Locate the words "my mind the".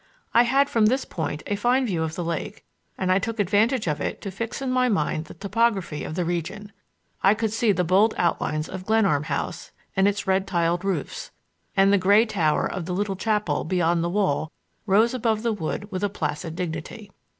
4.71-5.35